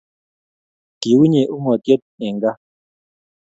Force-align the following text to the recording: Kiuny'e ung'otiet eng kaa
Kiuny'e 0.99 1.51
ung'otiet 1.55 2.01
eng 2.25 2.39
kaa 2.43 2.57